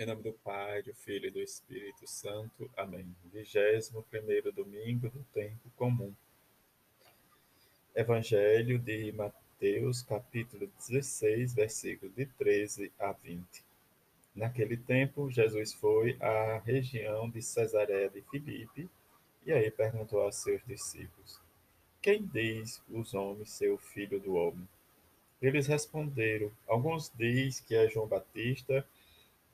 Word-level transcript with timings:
Em 0.00 0.06
nome 0.06 0.22
do 0.22 0.32
Pai, 0.32 0.80
do 0.80 0.94
Filho 0.94 1.26
e 1.26 1.30
do 1.32 1.40
Espírito 1.40 2.06
Santo. 2.06 2.70
Amém. 2.76 3.04
Vigésimo 3.32 4.04
primeiro 4.04 4.52
domingo 4.52 5.10
do 5.10 5.24
tempo 5.34 5.68
comum. 5.74 6.14
Evangelho 7.96 8.78
de 8.78 9.10
Mateus, 9.10 10.00
capítulo 10.02 10.70
16, 10.78 11.52
versículo 11.52 12.12
de 12.12 12.26
13 12.26 12.92
a 12.96 13.10
20. 13.10 13.44
Naquele 14.36 14.76
tempo, 14.76 15.32
Jesus 15.32 15.72
foi 15.72 16.16
à 16.20 16.58
região 16.58 17.28
de 17.28 17.42
Cesareia 17.42 18.08
de 18.08 18.22
Filipe 18.22 18.88
e 19.44 19.52
aí 19.52 19.68
perguntou 19.68 20.24
a 20.24 20.30
seus 20.30 20.64
discípulos: 20.64 21.40
Quem 22.00 22.24
diz 22.24 22.80
os 22.88 23.14
homens 23.14 23.50
ser 23.50 23.72
o 23.72 23.78
filho 23.78 24.20
do 24.20 24.34
homem? 24.36 24.68
Eles 25.42 25.66
responderam: 25.66 26.52
Alguns 26.68 27.10
diz 27.16 27.58
que 27.58 27.74
é 27.74 27.90
João 27.90 28.06
Batista 28.06 28.86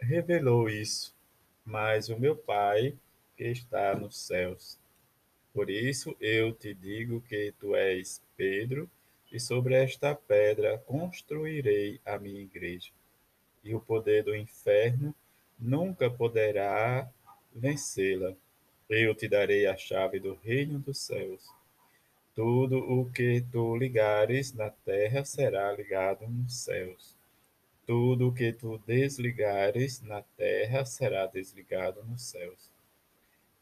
revelou 0.00 0.68
isso, 0.68 1.14
mas 1.64 2.08
o 2.08 2.18
meu 2.18 2.36
Pai 2.36 2.94
que 3.36 3.44
está 3.44 3.94
nos 3.94 4.18
céus. 4.18 4.78
Por 5.52 5.70
isso 5.70 6.16
eu 6.20 6.52
te 6.52 6.74
digo 6.74 7.20
que 7.22 7.52
tu 7.58 7.74
és 7.74 8.20
Pedro, 8.36 8.90
e 9.32 9.40
sobre 9.40 9.74
esta 9.74 10.14
pedra 10.14 10.78
construirei 10.78 12.00
a 12.06 12.18
minha 12.18 12.40
igreja. 12.40 12.90
E 13.64 13.74
o 13.74 13.80
poder 13.80 14.22
do 14.22 14.36
inferno 14.36 15.12
nunca 15.58 16.08
poderá 16.08 17.10
vencê-la. 17.52 18.34
Eu 18.88 19.14
te 19.14 19.26
darei 19.26 19.66
a 19.66 19.76
chave 19.76 20.20
do 20.20 20.34
reino 20.34 20.78
dos 20.78 20.98
céus. 20.98 21.48
Tudo 22.34 22.78
o 22.78 23.10
que 23.10 23.44
tu 23.50 23.76
ligares 23.76 24.52
na 24.52 24.70
terra 24.70 25.24
será 25.24 25.72
ligado 25.72 26.28
nos 26.28 26.54
céus 26.56 27.16
tudo 27.86 28.28
o 28.28 28.34
que 28.34 28.52
tu 28.52 28.78
desligares 28.86 30.00
na 30.02 30.22
terra 30.36 30.84
será 30.84 31.26
desligado 31.26 32.02
nos 32.04 32.22
céus. 32.22 32.70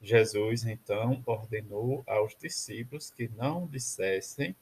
Jesus 0.00 0.64
então 0.64 1.22
ordenou 1.26 2.02
aos 2.06 2.36
discípulos 2.36 3.10
que 3.10 3.28
não 3.36 3.66
dissessem 3.66 4.54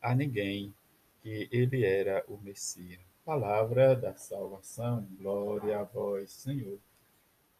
a 0.00 0.14
ninguém 0.14 0.74
que 1.22 1.48
ele 1.50 1.84
era 1.84 2.24
o 2.28 2.38
Messias. 2.38 3.00
Palavra 3.24 3.94
da 3.94 4.14
salvação, 4.16 5.06
glória 5.20 5.78
a 5.78 5.84
vós, 5.84 6.30
Senhor. 6.30 6.78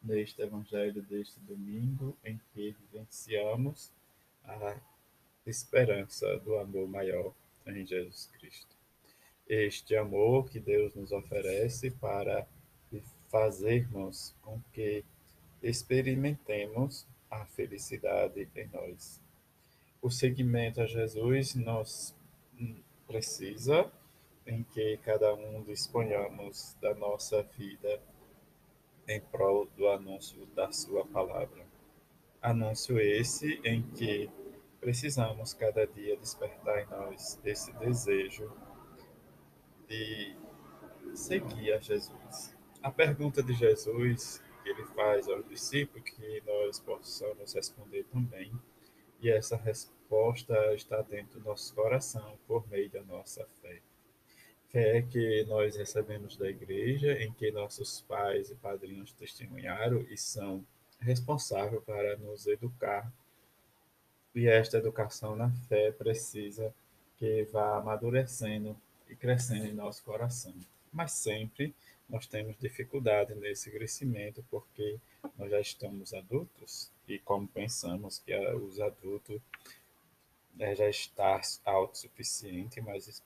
Neste 0.03 0.41
evangelho 0.41 1.03
deste 1.03 1.39
domingo, 1.41 2.17
em 2.25 2.41
que 2.55 2.75
vivenciamos 2.93 3.91
a 4.45 4.77
esperança 5.45 6.39
do 6.39 6.57
amor 6.57 6.89
maior 6.89 7.35
em 7.67 7.85
Jesus 7.85 8.31
Cristo 8.39 8.78
este 9.49 9.97
amor 9.97 10.49
que 10.51 10.61
Deus 10.61 10.95
nos 10.95 11.11
oferece 11.11 11.91
para 11.91 12.47
fazermos 13.29 14.35
com 14.43 14.61
que 14.73 15.05
experimentemos 15.63 17.07
a 17.31 17.45
felicidade 17.47 18.49
em 18.55 18.69
nós. 18.69 19.21
O 20.01 20.11
seguimento 20.11 20.81
a 20.81 20.87
Jesus 20.87 21.55
nos 21.55 22.15
precisa 23.07 23.91
em 24.47 24.63
que 24.63 24.97
cada 24.99 25.35
um 25.35 25.63
disponhamos 25.63 26.77
da 26.81 26.95
nossa 26.95 27.43
vida 27.43 28.01
em 29.07 29.21
prol 29.21 29.67
do 29.77 29.89
anúncio 29.89 30.47
da 30.55 30.71
sua 30.73 31.05
palavra. 31.07 31.67
Anúncio 32.41 32.99
esse 33.01 33.61
em 33.65 33.83
que 33.83 34.31
precisamos 34.81 35.53
cada 35.53 35.87
dia 35.87 36.17
despertar 36.17 36.83
em 36.83 36.87
nós 36.87 37.39
esse 37.45 37.73
desejo 37.75 38.51
de 39.89 40.37
seguir 41.15 41.73
a 41.73 41.79
Jesus. 41.79 42.55
A 42.83 42.91
pergunta 42.91 43.43
de 43.43 43.55
Jesus 43.55 44.43
que 44.63 44.69
ele 44.69 44.85
faz 44.95 45.29
aos 45.29 45.47
discípulos, 45.49 46.09
que 46.11 46.43
nós 46.47 46.79
possamos 46.79 47.55
responder 47.55 48.05
também, 48.05 48.53
e 49.21 49.31
essa 49.31 49.57
resposta 49.57 50.75
está 50.75 51.01
dentro 51.03 51.41
do 51.41 51.49
nosso 51.49 51.75
coração 51.75 52.39
por 52.47 52.69
meio 52.69 52.91
da 52.91 53.03
nossa 53.03 53.47
fé. 53.63 53.81
Fé 54.69 55.03
que 55.03 55.45
nós 55.49 55.77
recebemos 55.77 56.37
da 56.37 56.49
igreja, 56.49 57.13
em 57.23 57.33
que 57.33 57.51
nossos 57.51 58.03
pais 58.03 58.51
e 58.51 58.55
padrinhos 58.55 59.13
testemunharam 59.13 60.03
e 60.11 60.17
são 60.17 60.65
responsáveis 61.01 61.83
para 61.85 62.17
nos 62.19 62.47
educar. 62.47 63.11
E 64.35 64.47
esta 64.47 64.77
educação 64.77 65.35
na 65.35 65.51
fé 65.69 65.91
precisa 65.91 66.75
que 67.17 67.45
vá 67.45 67.79
amadurecendo 67.79 68.77
e 69.09 69.17
crescendo 69.17 69.67
em 69.67 69.73
nosso 69.73 70.03
coração. 70.05 70.55
Mas 70.93 71.13
sempre 71.13 71.75
nós 72.09 72.27
temos 72.27 72.57
dificuldade 72.59 73.35
nesse 73.35 73.71
crescimento 73.71 74.45
porque 74.51 74.99
nós 75.37 75.51
já 75.51 75.61
estamos 75.61 76.15
adultos 76.15 76.91
e 77.07 77.19
como 77.19 77.47
pensamos 77.47 78.19
que 78.19 78.35
os 78.37 78.81
adultos 78.81 79.41
né, 80.55 80.75
já 80.75 80.89
está 80.89 81.41
autossuficiente, 81.65 82.81
mas 82.81 83.23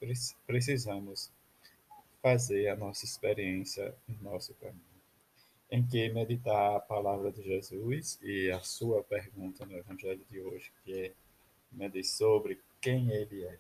precisamos 0.47 1.31
fazer 2.21 2.69
a 2.69 2.77
nossa 2.77 3.05
experiência 3.05 3.95
em 4.09 4.17
nosso 4.23 4.55
caminho. 4.55 4.81
Em 5.71 5.85
que 5.87 6.11
meditar 6.11 6.77
a 6.77 6.81
palavra 6.81 7.33
de 7.33 7.43
Jesus 7.43 8.19
e 8.23 8.51
a 8.51 8.61
sua 8.61 9.03
pergunta 9.03 9.65
no 9.65 9.77
Evangelho 9.77 10.25
de 10.31 10.41
hoje, 10.41 10.71
que 10.85 11.07
é 11.07 11.13
medir 11.73 12.05
sobre 12.05 12.61
quem 12.81 13.11
ele 13.11 13.45
é. 13.45 13.59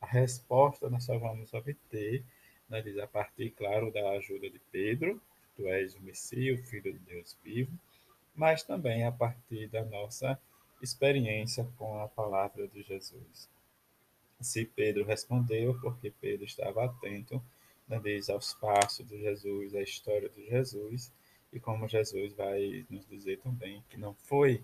A 0.00 0.06
resposta 0.06 0.90
nós 0.90 1.04
só 1.04 1.18
vamos 1.18 1.52
obter, 1.54 2.24
né, 2.68 2.82
diz, 2.82 2.98
a 2.98 3.06
partir, 3.06 3.50
claro, 3.50 3.92
da 3.92 4.10
ajuda 4.10 4.50
de 4.50 4.58
Pedro, 4.70 5.20
tu 5.56 5.66
és 5.68 5.94
o 5.94 6.02
Messias, 6.02 6.60
o 6.60 6.64
Filho 6.64 6.92
de 6.92 6.98
Deus 6.98 7.36
vivo, 7.42 7.72
mas 8.34 8.62
também 8.62 9.04
a 9.04 9.12
partir 9.12 9.68
da 9.68 9.84
nossa 9.84 10.38
experiência 10.82 11.66
com 11.78 12.00
a 12.00 12.08
palavra 12.08 12.66
de 12.68 12.82
Jesus. 12.82 13.48
Se 14.40 14.64
Pedro 14.64 15.04
respondeu, 15.04 15.78
porque 15.80 16.12
Pedro 16.20 16.44
estava 16.44 16.84
atento, 16.84 17.42
né, 17.88 18.00
diz, 18.02 18.28
aos 18.28 18.52
passos 18.54 19.06
de 19.06 19.18
Jesus, 19.20 19.74
à 19.74 19.82
história 19.82 20.28
de 20.28 20.46
Jesus, 20.46 21.12
e 21.52 21.60
como 21.60 21.88
Jesus 21.88 22.34
vai 22.34 22.84
nos 22.90 23.06
dizer 23.06 23.38
também 23.38 23.82
que 23.88 23.96
não 23.96 24.14
foi, 24.14 24.62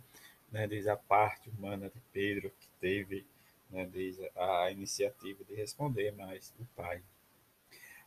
né, 0.51 0.67
diz, 0.67 0.87
a 0.87 0.97
parte 0.97 1.49
humana 1.49 1.89
de 1.89 2.01
Pedro 2.13 2.51
que 2.59 2.69
teve 2.81 3.25
né, 3.71 3.87
diz 3.87 4.19
a 4.37 4.71
iniciativa 4.71 5.45
de 5.45 5.55
responder, 5.55 6.13
mas 6.13 6.55
o 6.59 6.65
Pai. 6.77 7.03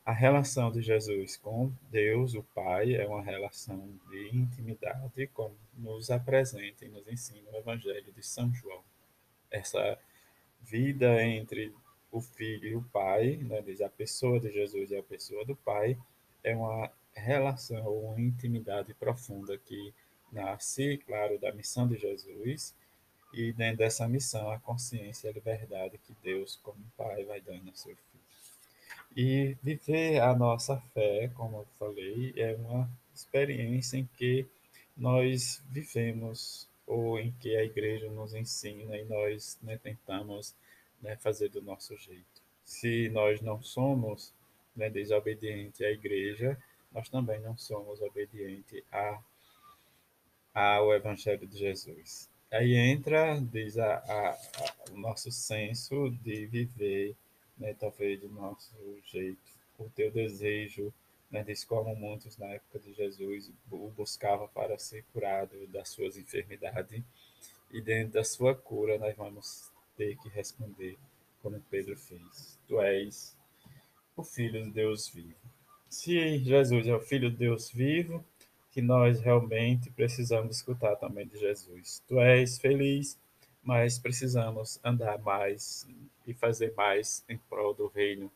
A 0.05 0.11
relação 0.11 0.69
de 0.71 0.81
Jesus 0.81 1.37
com 1.37 1.71
Deus, 1.89 2.33
o 2.35 2.43
Pai, 2.43 2.93
é 2.95 3.07
uma 3.07 3.21
relação 3.21 3.89
de 4.09 4.35
intimidade, 4.35 5.27
como 5.27 5.55
nos 5.77 6.11
apresenta 6.11 6.85
e 6.85 6.89
nos 6.89 7.07
ensina 7.07 7.49
o 7.51 7.55
Evangelho 7.55 8.11
de 8.11 8.21
São 8.21 8.53
João. 8.53 8.83
Essa 9.49 9.97
vida 10.61 11.23
entre 11.23 11.73
o 12.11 12.19
Filho 12.19 12.67
e 12.67 12.75
o 12.75 12.83
Pai, 12.83 13.37
né, 13.37 13.63
a 13.85 13.89
pessoa 13.89 14.39
de 14.39 14.51
Jesus 14.51 14.91
e 14.91 14.97
a 14.97 15.03
pessoa 15.03 15.45
do 15.45 15.55
Pai, 15.55 15.97
é 16.43 16.53
uma 16.55 16.91
relação, 17.13 17.87
uma 17.87 18.19
intimidade 18.19 18.93
profunda 18.93 19.57
que 19.57 19.93
nasce, 20.31 20.97
claro, 21.05 21.39
da 21.39 21.53
missão 21.53 21.87
de 21.87 21.97
Jesus 21.97 22.75
e 23.33 23.51
dentro 23.51 23.77
dessa 23.77 24.07
missão, 24.07 24.51
a 24.51 24.59
consciência 24.59 25.27
e 25.27 25.29
a 25.31 25.33
liberdade 25.33 25.97
que 25.97 26.15
Deus, 26.23 26.59
como 26.61 26.77
Pai, 26.95 27.23
vai 27.23 27.41
dando 27.41 27.69
ao 27.69 27.75
seu 27.75 27.95
Filho. 27.95 28.23
E 29.15 29.57
viver 29.61 30.21
a 30.21 30.35
nossa 30.35 30.77
fé, 30.93 31.29
como 31.35 31.57
eu 31.57 31.67
falei, 31.79 32.33
é 32.35 32.55
uma 32.55 32.89
experiência 33.13 33.97
em 33.97 34.09
que 34.17 34.45
nós 34.95 35.61
vivemos 35.69 36.67
ou 36.85 37.19
em 37.19 37.31
que 37.39 37.55
a 37.55 37.63
igreja 37.63 38.09
nos 38.09 38.33
ensina 38.33 38.97
e 38.97 39.05
nós 39.05 39.57
né, 39.61 39.77
tentamos 39.77 40.55
né, 41.01 41.15
fazer 41.17 41.49
do 41.49 41.61
nosso 41.61 41.97
jeito. 41.97 42.41
Se 42.63 43.09
nós 43.09 43.41
não 43.41 43.61
somos 43.61 44.33
né, 44.75 44.89
desobedientes 44.89 45.81
à 45.81 45.89
igreja, 45.89 46.57
nós 46.91 47.09
também 47.09 47.39
não 47.39 47.57
somos 47.57 48.01
obedientes 48.01 48.83
a, 48.91 49.19
ao 50.53 50.93
Evangelho 50.93 51.47
de 51.47 51.57
Jesus. 51.57 52.29
Aí 52.53 52.75
entra, 52.75 53.39
diz 53.41 53.77
a, 53.77 53.95
a, 53.95 54.29
a, 54.29 54.91
o 54.91 54.97
nosso 54.97 55.31
senso 55.31 56.09
de 56.23 56.45
viver, 56.45 57.15
né, 57.57 57.73
talvez 57.73 58.19
do 58.21 58.29
nosso 58.29 58.71
jeito, 59.05 59.41
o 59.79 59.89
teu 59.89 60.11
desejo 60.11 60.93
né, 61.33 61.43
diz 61.43 61.63
como 61.63 61.95
muitos 61.95 62.37
na 62.37 62.45
época 62.45 62.77
de 62.77 62.93
Jesus 62.93 63.51
o 63.71 63.89
buscavam 63.89 64.47
para 64.49 64.77
ser 64.77 65.03
curado 65.11 65.65
das 65.67 65.89
suas 65.89 66.15
enfermidades. 66.15 67.03
E 67.71 67.81
dentro 67.81 68.13
da 68.13 68.23
sua 68.23 68.53
cura, 68.53 68.99
nós 68.99 69.15
vamos 69.17 69.71
ter 69.97 70.15
que 70.19 70.29
responder 70.29 70.95
como 71.41 71.59
Pedro 71.71 71.97
fez: 71.97 72.59
Tu 72.67 72.79
és 72.79 73.35
o 74.15 74.23
Filho 74.23 74.63
de 74.63 74.69
Deus 74.69 75.09
vivo. 75.09 75.33
Se 75.89 76.37
Jesus 76.37 76.87
é 76.87 76.95
o 76.95 76.99
Filho 76.99 77.31
de 77.31 77.37
Deus 77.37 77.71
vivo, 77.71 78.23
que 78.73 78.81
nós 78.81 79.21
realmente 79.21 79.91
precisamos 79.91 80.57
escutar 80.57 80.95
também 80.95 81.27
de 81.27 81.37
Jesus. 81.37 82.01
Tu 82.07 82.19
és 82.19 82.57
feliz, 82.57 83.19
mas 83.61 83.99
precisamos 83.99 84.79
andar 84.83 85.19
mais 85.19 85.87
e 86.25 86.33
fazer 86.33 86.73
mais 86.75 87.23
em 87.29 87.37
prol 87.37 87.75
do 87.75 87.85
reino, 87.85 88.31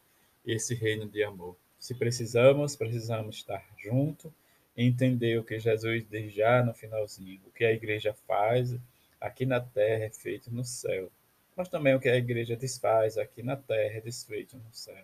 esse 0.46 0.76
reino 0.76 1.10
de 1.10 1.24
amor. 1.24 1.58
Se 1.80 1.96
precisamos, 1.96 2.76
precisamos 2.76 3.38
estar 3.38 3.66
junto, 3.80 4.32
entender 4.76 5.40
o 5.40 5.44
que 5.44 5.58
Jesus 5.58 6.06
diz 6.08 6.32
já 6.32 6.64
no 6.64 6.74
finalzinho, 6.74 7.42
o 7.48 7.52
que 7.52 7.66
a 7.66 7.74
igreja 7.74 8.14
faz 8.28 8.78
aqui 9.20 9.44
na 9.44 9.60
terra 9.60 10.06
é 10.06 10.10
feito 10.12 10.54
no 10.54 10.64
céu, 10.64 11.10
mas 11.56 11.68
também 11.68 11.96
o 11.96 12.00
que 12.00 12.10
a 12.10 12.16
igreja 12.16 12.56
desfaz 12.56 13.18
aqui 13.18 13.42
na 13.42 13.56
terra 13.56 13.98
é 13.98 14.02
desfeito 14.02 14.56
no 14.56 14.72
céu. 14.72 15.04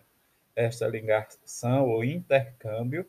Esta 0.54 0.86
ligação 0.86 1.88
ou 1.88 2.04
intercâmbio 2.04 3.04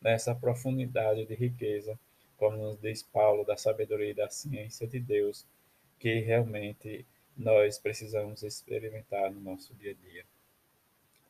nessa 0.00 0.34
profundidade 0.34 1.26
de 1.26 1.34
riqueza, 1.34 1.98
como 2.36 2.56
nos 2.56 2.80
diz 2.80 3.02
Paulo, 3.02 3.44
da 3.44 3.56
sabedoria 3.56 4.10
e 4.10 4.14
da 4.14 4.30
ciência 4.30 4.86
de 4.86 5.00
Deus, 5.00 5.44
que 5.98 6.20
realmente 6.20 7.04
nós 7.36 7.78
precisamos 7.78 8.42
experimentar 8.42 9.30
no 9.32 9.40
nosso 9.40 9.74
dia 9.74 9.92
a 9.92 10.08
dia. 10.08 10.24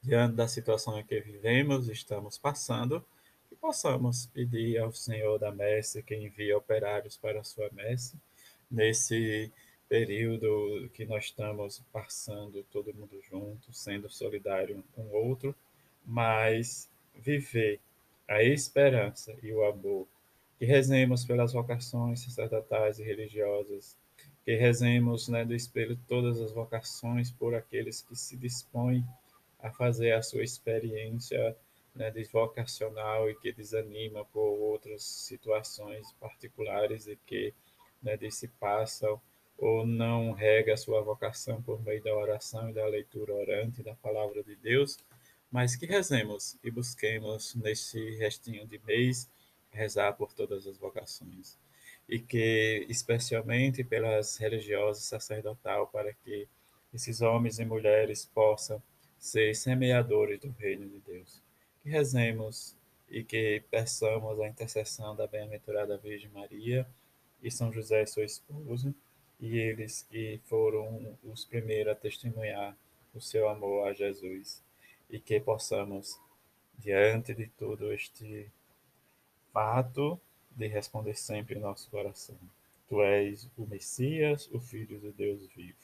Diante 0.03 0.37
da 0.37 0.47
situação 0.47 0.99
em 0.99 1.05
que 1.05 1.21
vivemos, 1.21 1.89
estamos 1.89 2.39
passando, 2.39 3.05
que 3.49 3.57
possamos 3.57 4.27
pedir 4.27 4.79
ao 4.79 4.93
Senhor 4.93 5.39
da 5.39 5.51
messe 5.51 6.03
que 6.03 6.15
envie 6.15 6.53
operários 6.53 7.17
para 7.17 7.41
a 7.41 7.45
sua 7.45 7.69
messe, 7.73 8.17
nesse 8.71 9.51
período 9.89 10.91
que 10.93 11.07
nós 11.07 11.25
estamos 11.25 11.83
passando 11.91 12.63
todo 12.71 12.95
mundo 12.95 13.21
junto, 13.23 13.73
sendo 13.73 14.11
solidário 14.11 14.77
um 14.77 14.83
com 14.95 15.03
o 15.03 15.29
outro, 15.29 15.55
mas 16.05 16.89
viver 17.15 17.81
a 18.29 18.43
esperança 18.43 19.35
e 19.43 19.53
o 19.53 19.65
amor. 19.65 20.07
Que 20.59 20.65
rezemos 20.65 21.25
pelas 21.25 21.53
vocações 21.53 22.21
sacerdotais 22.21 22.99
e 22.99 23.05
religiosas, 23.05 23.97
que 24.45 24.55
rezemos 24.55 25.29
né, 25.29 25.45
do 25.45 25.55
espelho 25.55 25.99
todas 26.09 26.41
as 26.41 26.53
vocações 26.53 27.31
por 27.31 27.55
aqueles 27.55 28.03
que 28.03 28.17
se 28.17 28.37
dispõem 28.37 29.05
a 29.61 29.71
fazer 29.71 30.13
a 30.13 30.23
sua 30.23 30.43
experiência 30.43 31.57
né, 31.95 32.11
de 32.11 32.25
vocacional 32.25 33.29
e 33.29 33.35
que 33.35 33.53
desanima 33.53 34.25
por 34.27 34.41
outras 34.41 35.03
situações 35.03 36.13
particulares 36.21 37.07
e 37.07 37.17
que 37.27 37.53
né, 38.03 38.17
se 38.31 38.49
passam 38.49 39.21
ou 39.57 39.85
não 39.85 40.33
rega 40.33 40.75
a 40.75 40.77
sua 40.77 41.03
vocação 41.03 41.61
por 41.61 41.83
meio 41.83 42.03
da 42.03 42.15
oração 42.15 42.71
e 42.71 42.73
da 42.73 42.87
leitura 42.87 43.35
orante 43.35 43.83
da 43.83 43.95
palavra 43.97 44.43
de 44.45 44.55
Deus, 44.55 44.97
mas 45.51 45.77
que 45.77 45.87
rezemos 45.87 46.57
e 46.63 46.71
busquemos 46.71 47.55
neste 47.55 48.17
restinho 48.17 48.67
de 48.67 48.79
mês 48.87 49.29
rezar 49.71 50.13
por 50.15 50.33
todas 50.33 50.67
as 50.67 50.77
vocações 50.77 51.57
e 52.09 52.19
que 52.19 52.87
especialmente 52.89 53.85
pelas 53.85 54.37
religiosas 54.37 55.05
sacerdotal 55.05 55.87
para 55.89 56.13
que 56.13 56.49
esses 56.93 57.21
homens 57.21 57.59
e 57.59 57.65
mulheres 57.65 58.25
possam 58.25 58.83
ser 59.19 59.55
semeadores 59.55 60.41
do 60.41 60.51
reino 60.59 60.89
de 60.89 61.01
Deus. 61.01 61.43
Que 61.83 61.91
rezemos 61.91 62.75
e 63.11 63.23
que 63.23 63.63
peçamos 63.71 64.41
a 64.41 64.49
intercessão 64.49 65.15
da 65.15 65.27
bem-aventurada 65.27 65.99
Virgem 65.99 66.31
Maria 66.31 66.87
e 67.43 67.51
São 67.51 67.73
José, 67.73 68.05
seu 68.07 68.25
esposo, 68.25 68.95
e 69.39 69.59
eles 69.59 70.07
que 70.11 70.41
foram 70.47 71.17
os 71.23 71.45
primeiros 71.45 71.93
a 71.93 71.97
testemunhar 71.97 72.77
o 73.15 73.21
seu 73.21 73.49
amor 73.49 73.89
a 73.89 73.93
Jesus 73.93 74.63
e 75.11 75.19
que 75.19 75.41
possamos, 75.41 76.19
diante 76.79 77.35
de 77.35 77.47
todo 77.49 77.93
este 77.93 78.51
fato, 79.53 80.21
de 80.51 80.67
responder 80.67 81.15
sempre 81.15 81.57
em 81.57 81.61
nosso 81.61 81.91
coração. 81.91 82.39
Tu 82.89 83.03
és 83.03 83.49
o 83.57 83.67
Messias, 83.67 84.49
o 84.53 84.61
Filho 84.61 84.99
de 84.99 85.13
Deus 85.13 85.47
vivo. 85.55 85.77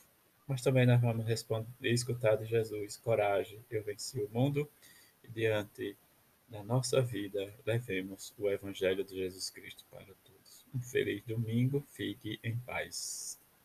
Mas 0.46 0.62
também 0.62 0.86
nós 0.86 1.00
vamos 1.00 1.26
responder, 1.26 1.66
escutar 1.82 2.36
de 2.36 2.46
Jesus, 2.46 2.96
coragem, 2.98 3.58
eu 3.70 3.82
venci 3.82 4.20
o 4.20 4.28
mundo, 4.30 4.68
e 5.22 5.28
diante 5.28 5.96
da 6.48 6.62
nossa 6.62 7.00
vida, 7.00 7.52
levemos 7.64 8.34
o 8.38 8.48
Evangelho 8.48 9.04
de 9.04 9.16
Jesus 9.16 9.50
Cristo 9.50 9.84
para 9.90 10.04
todos. 10.04 10.64
Um 10.74 10.80
feliz 10.80 11.22
domingo, 11.24 11.84
fique 11.92 12.38
em 12.42 12.56
paz. 12.58 13.38